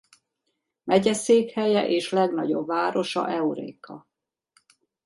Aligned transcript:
Megyeszékhelye 0.83 1.87
és 1.87 2.09
legnagyobb 2.11 2.67
városa 2.67 3.29
Eureka. 3.29 4.07